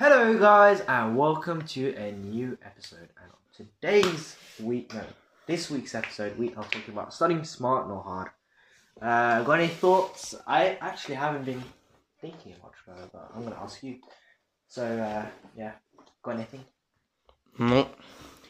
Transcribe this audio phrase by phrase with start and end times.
[0.00, 3.08] Hello, guys, and welcome to a new episode.
[3.20, 5.02] And today's week, no,
[5.48, 8.28] this week's episode, we are talking about studying smart, not hard.
[9.02, 10.36] Uh, got any thoughts?
[10.46, 11.64] I actually haven't been
[12.20, 13.96] thinking much about it, but I'm gonna ask you.
[14.68, 15.26] So, uh,
[15.56, 15.72] yeah,
[16.22, 16.64] got anything?
[17.58, 17.90] No,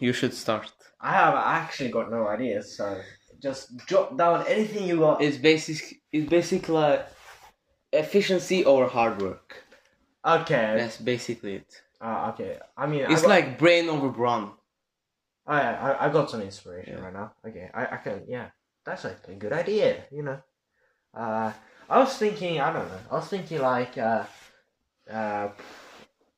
[0.00, 0.70] you should start.
[1.00, 3.00] I have actually got no ideas, so
[3.42, 5.22] just jot down anything you got.
[5.22, 6.02] It's basic.
[6.12, 7.08] It's basically like
[7.90, 9.64] efficiency over hard work.
[10.24, 10.74] Okay.
[10.78, 11.82] That's basically it.
[12.00, 12.58] Uh, okay.
[12.76, 14.52] I mean, I got- like brain over brawn.
[15.50, 17.04] Oh, yeah, I, I got some inspiration Yeah.
[17.04, 17.32] right now.
[17.46, 18.50] Okay, I, I can, yeah,
[18.84, 20.38] that's like a good idea, you know.
[21.14, 21.52] Uh,
[21.88, 24.24] I was thinking, I don't know, I was thinking like, uh,
[25.10, 25.48] uh,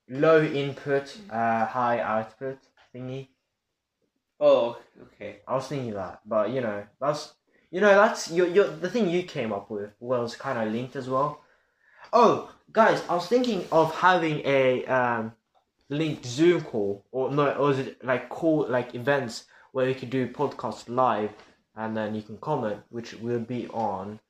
[0.09, 2.59] low input, uh, high output
[2.95, 3.29] thingy.
[4.38, 5.41] Oh, okay.
[5.47, 7.35] I was thinking that, but you know, that's,
[7.73, 10.95] you know, that's your, your, the thing you came up with was kind of linked
[10.95, 11.41] as well.
[12.12, 15.32] Oh, guys, I was thinking of having a, um,
[15.90, 20.10] linked Zoom call or no, or is it like call like events where you could
[20.10, 21.30] do podcast live
[21.76, 24.20] and then you can comment, which will be on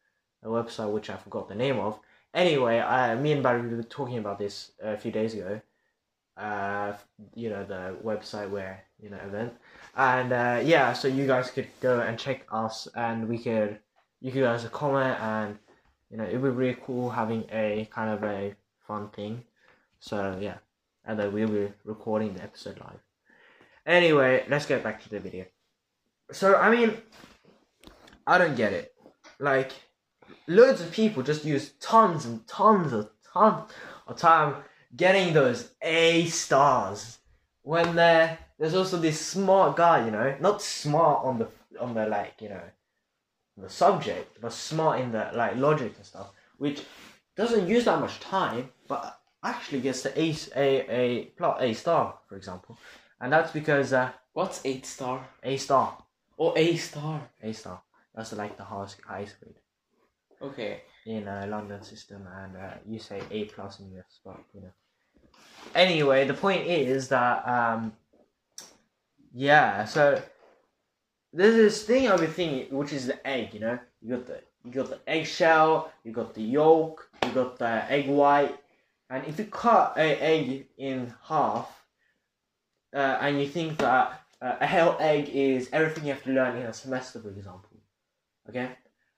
[0.42, 1.98] a website which I forgot the name of.
[2.34, 5.60] Anyway, I, me and Barry were talking about this a few days ago.
[6.36, 6.94] Uh,
[7.34, 9.52] you know the website where you know event,
[9.94, 13.78] and uh, yeah, so you guys could go and check us, and we could
[14.20, 15.58] you could guys comment, and
[16.10, 18.54] you know it would be really cool having a kind of a
[18.86, 19.44] fun thing.
[20.00, 20.58] So yeah
[21.04, 23.00] and then we'll be recording the episode live.
[23.86, 25.46] Anyway, let's get back to the video.
[26.30, 26.96] So, I mean,
[28.26, 28.94] I don't get it.
[29.38, 29.72] Like,
[30.46, 33.70] loads of people just use tons and tons of tons
[34.06, 34.56] of time
[34.96, 37.18] getting those A stars
[37.62, 41.48] when there there's also this smart guy, you know, not smart on the
[41.80, 42.62] on the like you know
[43.60, 46.82] the subject, but smart in the like logic and stuff, which
[47.36, 52.18] doesn't use that much time, but actually gets the A a a plot A star,
[52.28, 52.78] for example,
[53.20, 55.28] and that's because uh, What's eight star?
[55.42, 55.98] A star,
[56.38, 57.30] Oh, A star.
[57.42, 57.82] A star,
[58.14, 59.54] that's like the highest highest grade
[60.42, 60.82] Okay.
[61.04, 64.72] in a London system, and uh, you say A plus in US, but you know.
[65.74, 67.92] Anyway, the point is that um,
[69.32, 70.20] yeah, so
[71.32, 73.54] there's this thing I've been thinking, which is the egg.
[73.54, 77.58] You know, you got the you got the eggshell, you got the yolk, you got
[77.58, 78.56] the egg white,
[79.08, 81.84] and if you cut a egg in half,
[82.94, 86.56] uh, and you think that uh, a whole egg is everything you have to learn
[86.56, 87.70] in a semester, for example,
[88.48, 88.70] okay,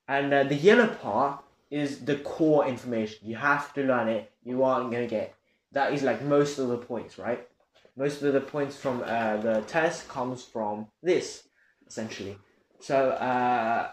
[0.08, 3.26] and uh, the yellow part is the core information.
[3.26, 4.30] You have to learn it.
[4.44, 5.34] You aren't gonna get.
[5.72, 7.48] That is like most of the points, right?
[7.96, 11.44] Most of the points from uh, the test comes from this,
[11.92, 12.36] essentially.
[12.80, 13.90] So, uh,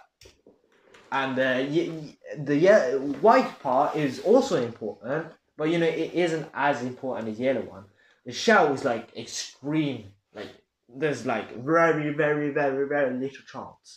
[1.11, 2.17] and the y-
[2.49, 5.27] the ye- white part is also important,
[5.57, 7.85] but you know it isn't as important as the yellow one.
[8.25, 10.01] The shell is like extreme,
[10.33, 10.51] like
[11.01, 13.87] there's like very, very, very, very little chance,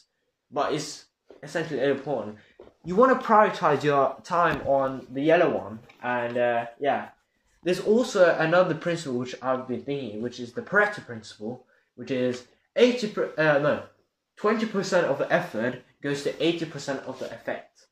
[0.50, 1.06] but it's
[1.42, 2.36] essentially important.
[2.84, 7.02] You want to prioritize your time on the yellow one, and uh, yeah,
[7.62, 11.64] there's also another principle which I've been thinking, which is the Pareto principle,
[11.94, 12.44] which is
[12.77, 13.83] eighty per, uh, no,
[14.37, 17.87] twenty percent of the effort goes to eighty percent of the effect.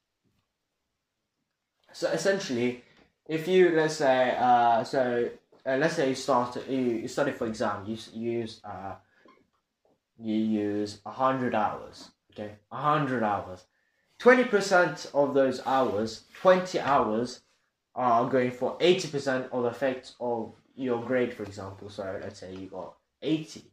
[1.93, 2.85] So essentially,
[3.27, 5.31] if you let's say uh, so
[5.67, 8.95] uh, let's say you start you, you study for exam you, you use uh,
[10.19, 12.55] you use a hundred hours okay?
[12.71, 13.65] A hundred hours.
[14.19, 17.41] Twenty percent of those hours twenty hours
[17.95, 21.89] are going for eighty percent of the effects of your grade for example.
[21.89, 23.65] So let's say you got 80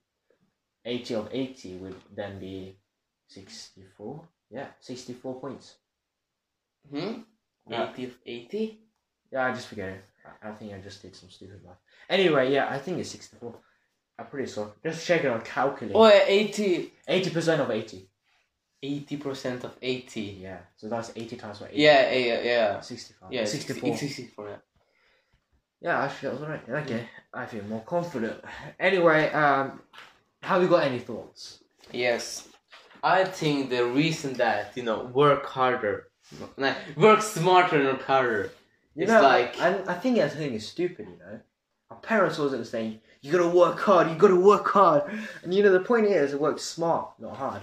[0.88, 2.78] 80 of 80 would then be
[3.28, 5.76] 64 yeah 64 points
[6.92, 7.22] Hmm.
[7.70, 7.90] Yeah.
[7.90, 8.80] Eighty of eighty.
[9.32, 10.04] Yeah, I just forget it.
[10.26, 11.76] I, I think I just did some stupid math.
[12.10, 13.54] Anyway, yeah, I think it's 64.
[14.20, 14.74] I'm pretty sure.
[14.84, 15.98] Just check it on calculator.
[15.98, 16.94] Oh, yeah, 80.
[17.10, 18.10] 80% of 80.
[18.84, 20.38] 80 percent of eighty.
[20.40, 21.78] Yeah, so that's 80 times by 80.
[21.82, 22.80] Yeah, yeah, yeah.
[22.80, 23.32] 65.
[23.34, 23.98] Yeah, 64.
[23.98, 23.98] 64.
[23.98, 24.56] 64 yeah.
[25.82, 26.70] Yeah, actually, that was right.
[26.70, 28.40] Okay, I feel more confident.
[28.80, 29.82] Anyway, um,
[30.42, 31.64] have you got any thoughts?
[31.92, 32.48] Yes,
[33.04, 36.08] I think the reason that you know work harder,
[36.58, 38.52] no, work smarter, not harder.
[38.96, 41.40] You It's know, like- I, I think that thing is stupid, you know?
[41.92, 45.04] Our parents wasn't saying, you gotta work hard, you gotta work hard.
[45.44, 47.62] And you know, the point is, work smart, not hard.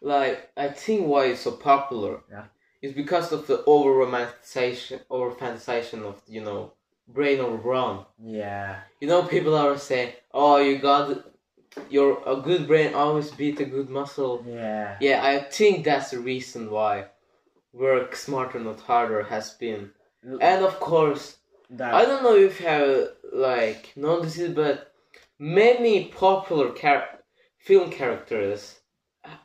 [0.00, 2.20] Like I think why it's so popular.
[2.30, 2.44] Yeah.
[2.80, 6.72] Is because of the over romanticization, over fantasization of you know
[7.08, 8.06] brain over brawn.
[8.22, 8.80] Yeah.
[9.00, 11.24] You know, people are saying, "Oh, you got
[11.90, 14.96] your a good brain always beat a good muscle." Yeah.
[15.00, 17.06] Yeah, I think that's the reason why
[17.72, 19.92] work smarter, not harder has been.
[20.40, 21.38] And of course,
[21.70, 24.92] that I don't know if you have like noticed it, but
[25.38, 27.20] many popular char-
[27.58, 28.80] film characters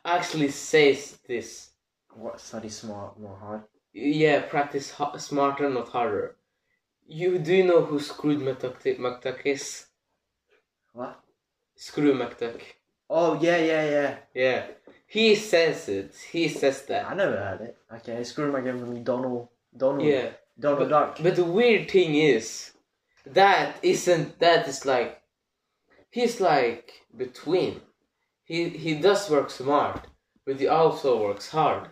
[0.04, 1.70] actually says this.
[2.14, 3.62] what study smart not hard.
[3.92, 6.36] Yeah, practice ha- smarter, not harder.
[7.06, 9.86] You do you know who Scrooge McDuck is?
[10.92, 11.20] What?
[11.76, 12.60] Scrooge McDuck.
[13.10, 14.16] Oh yeah, yeah, yeah.
[14.34, 14.66] Yeah,
[15.06, 16.14] he says it.
[16.32, 17.06] He says that.
[17.06, 17.76] I never heard it.
[17.96, 19.48] Okay, screw again from Donald.
[19.76, 20.04] Donald.
[20.08, 21.18] Yeah, Donald Duck.
[21.22, 22.72] but the weird thing is
[23.26, 25.20] that isn't that is like
[26.10, 27.80] he's like between.
[28.44, 30.06] He he does work smart,
[30.44, 31.88] but he also works hard.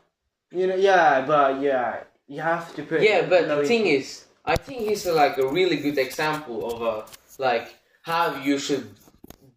[0.51, 3.01] You know, yeah, but yeah, you have to put.
[3.03, 6.83] Yeah, but the thing is, I think he's a, like a really good example of
[6.83, 7.07] a
[7.43, 8.91] like how you should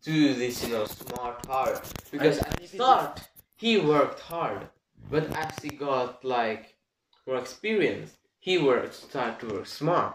[0.06, 1.80] do this, you know, smart hard.
[2.12, 3.22] Because I- at the start
[3.58, 4.70] he worked hard,
[5.10, 6.76] but as he got like
[7.26, 10.14] more experience, he worked started to work smart.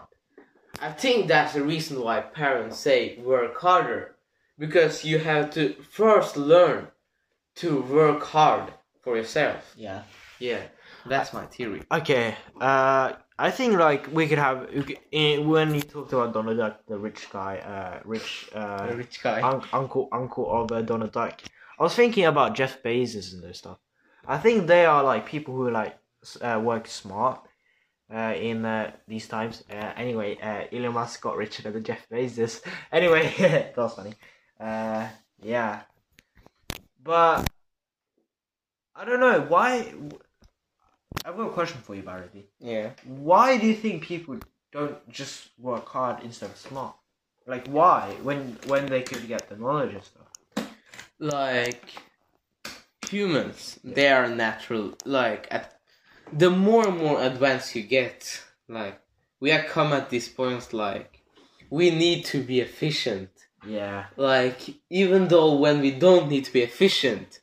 [0.79, 4.15] I think that's the reason why parents say work harder,
[4.57, 6.87] because you have to first learn
[7.55, 8.73] to work hard
[9.03, 9.73] for yourself.
[9.75, 10.03] Yeah.
[10.39, 10.63] Yeah,
[11.05, 11.81] that's my theory.
[11.91, 12.35] Okay.
[12.59, 13.13] Uh,
[13.47, 16.97] I think like we could have we could- when you talked about Donald Duck, the
[17.07, 19.41] rich guy, uh, rich uh, A rich guy.
[19.41, 21.41] un- uncle uncle of uh, Donald Duck.
[21.79, 23.79] I was thinking about Jeff Bezos and those stuff.
[24.27, 25.97] I think they are like people who like
[26.41, 27.39] uh, work smart
[28.13, 29.63] uh, in uh, these times.
[29.71, 32.61] Uh, anyway, uh, Elon Musk got richer than Jeff Bezos.
[32.91, 34.13] Anyway, that was funny.
[34.59, 35.07] Uh,
[35.41, 35.81] yeah,
[37.03, 37.49] but
[38.95, 39.93] I don't know why.
[41.25, 42.27] I've got a question for you, Barry.
[42.59, 42.91] Yeah.
[43.05, 44.37] Why do you think people
[44.71, 46.95] don't just work hard instead of smart?
[47.47, 48.15] Like why?
[48.23, 50.27] When when they could get the knowledge and stuff.
[51.19, 51.85] like
[53.09, 55.79] humans they are natural like at
[56.31, 58.99] the more and more advanced you get like
[59.41, 61.21] we have come at this point like
[61.69, 63.29] we need to be efficient
[63.67, 64.05] Yeah.
[64.17, 64.59] like
[64.89, 67.39] even though when we don't need to be efficient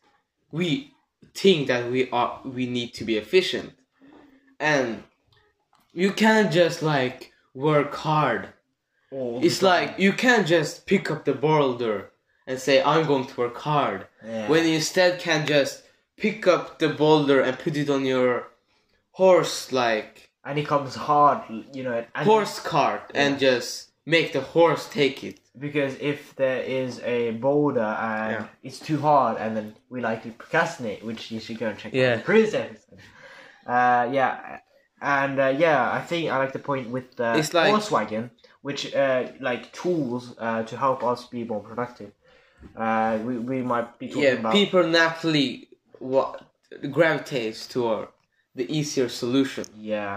[0.51, 0.95] we
[1.41, 3.73] think that we are we need to be efficient
[4.59, 5.03] and
[5.93, 8.49] you can't just like work hard
[9.11, 9.69] All it's time.
[9.71, 12.11] like you can't just pick up the boulder
[12.47, 14.49] and say I'm going to work hard yeah.
[14.49, 15.83] when you instead can just
[16.17, 18.49] pick up the boulder and put it on your
[19.13, 21.43] horse like and it comes hard,
[21.75, 22.05] you know.
[22.15, 25.37] Horse cart and just make the horse take it.
[25.67, 28.47] because if there is a boulder and Yeah.
[28.67, 31.93] it's too hard, and then we like to procrastinate, which you should go and check
[31.93, 32.17] out Yeah.
[32.19, 32.99] the previous episode.
[33.77, 34.33] Uh, yeah,
[35.19, 38.25] and uh, yeah, I think I like the point with the It's like- Volkswagen,
[38.67, 42.11] which uh, like tools uh, to help us be more productive.
[42.85, 45.51] Uh, we, we might be talking Yeah, about people naturally
[46.13, 46.31] what
[46.97, 48.07] gravitates toward
[48.59, 49.65] the easier solution.
[49.77, 50.15] Yeah.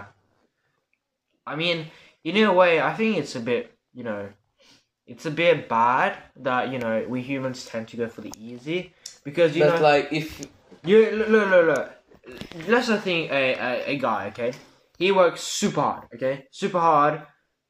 [1.51, 1.87] I mean,
[2.23, 4.29] in a way, I think it's a bit, you know,
[5.07, 8.93] it's a bit bad that you know we humans tend to go for the easy
[9.23, 10.47] because you but know like if
[10.83, 11.77] you look look look.
[11.77, 11.91] look.
[12.67, 14.53] Let's think a, a a guy, okay?
[14.97, 17.23] He works super hard, okay, super hard,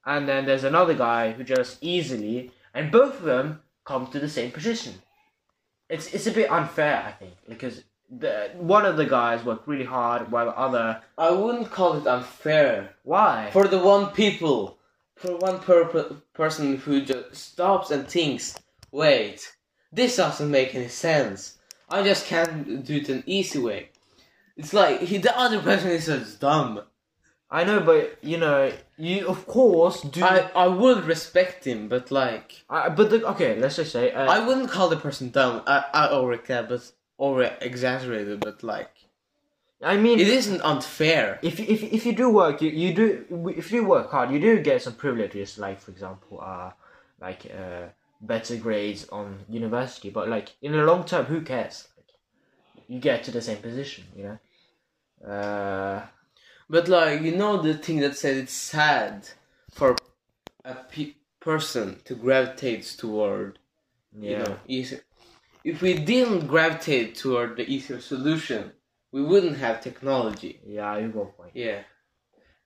[0.05, 4.29] and then there's another guy who just easily, and both of them come to the
[4.29, 4.93] same position.
[5.89, 9.85] It's it's a bit unfair, I think, because the one of the guys worked really
[9.85, 14.77] hard while the other I wouldn't call it unfair why for the one people,
[15.21, 18.57] for one per- person who just stops and thinks,
[18.91, 19.55] wait,
[19.91, 21.57] this doesn't make any sense.
[21.89, 23.89] I just can't do it an easy way.
[24.57, 26.81] It's like he, the other person is just dumb.
[27.49, 30.23] I know, but you know, you of course do.
[30.23, 34.11] I, I would respect him, but like I- but the, okay, let's just say.
[34.11, 35.61] Uh, I wouldn't call the person dumb.
[35.67, 38.93] I I already over but over exaggerated, but like
[39.83, 41.39] I mean, it isn't unfair.
[41.41, 44.39] if you- if if you do work, you, you do if you work hard, you
[44.39, 45.57] do get some privileges.
[45.57, 46.71] Like for example, uh,
[47.19, 47.87] like uh,
[48.21, 50.09] better grades on university.
[50.11, 51.87] But like in the long term, who cares?
[51.97, 52.11] Like,
[52.87, 54.39] you get to the same position, you know.
[55.33, 56.01] Uh,
[56.69, 59.27] But like you know the thing that said it's sad
[59.71, 59.95] for
[60.63, 63.59] a pe- person to gravitate toward
[64.13, 64.29] yeah.
[64.29, 65.01] you know easier.
[65.63, 68.71] If we didn't gravitate toward the easier solution,
[69.11, 70.59] we wouldn't have technology.
[70.65, 71.51] Yeah, you got a point.
[71.53, 71.81] Yeah.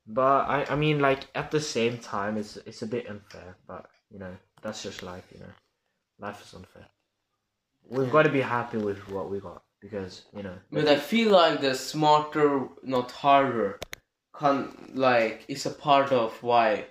[0.07, 3.57] But I, I mean, like at the same time, it's it's a bit unfair.
[3.67, 5.25] But you know, that's just life.
[5.33, 5.53] You know,
[6.19, 6.87] life is unfair.
[7.87, 10.57] We've got to be happy with what we got because you know.
[10.71, 13.79] But I feel like the smarter, not harder,
[14.31, 16.85] con like is a part of why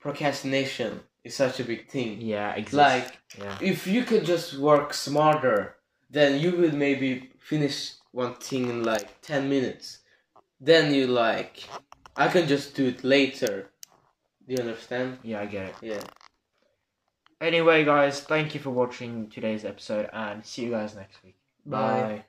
[0.00, 2.20] procrastination is such a big thing.
[2.20, 2.78] yeah, exactly.
[2.80, 5.76] Like yeah, if you could just work smarter,
[6.10, 9.98] then you would maybe finish one thing in like ten minutes.
[10.60, 11.68] Then you like,
[12.16, 13.70] I can just do it later.
[14.46, 15.18] Do you understand?
[15.22, 15.74] Yeah, I get it.
[15.82, 16.02] Yeah.
[17.40, 21.36] Anyway, guys, thank you for watching today's episode, and see you guys next week.
[21.66, 22.00] Bye.
[22.00, 22.24] Bye.